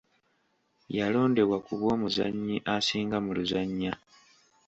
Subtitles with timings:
[0.97, 3.93] Yalondebwa ku bwomuzannyi asinga mu luzannya.